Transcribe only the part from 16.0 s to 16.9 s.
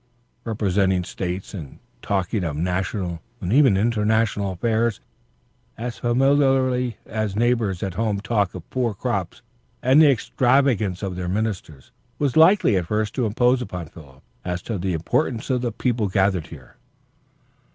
gathered here.